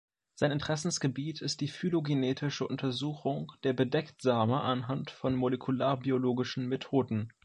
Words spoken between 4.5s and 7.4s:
anhand von molekularbiologischen Methoden.